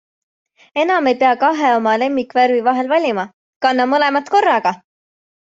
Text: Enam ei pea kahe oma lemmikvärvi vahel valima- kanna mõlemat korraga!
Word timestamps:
Enam 0.81 1.03
ei 1.09 1.17
pea 1.21 1.33
kahe 1.43 1.67
oma 1.79 1.99
lemmikvärvi 2.01 2.65
vahel 2.69 2.91
valima- 2.95 3.27
kanna 3.63 3.89
mõlemat 3.93 4.35
korraga! 4.35 4.75